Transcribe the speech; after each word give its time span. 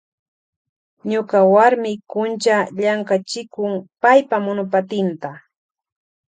Ñuka 1.09 1.37
warmi 1.53 1.91
kuncha 2.11 2.57
llankachikun 2.77 3.73
paypa 4.01 4.37
monopatinta. 4.45 5.29